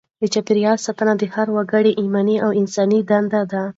[0.21, 3.63] د چاپیریال ساتنه د هر وګړي ایماني او انساني دنده ده.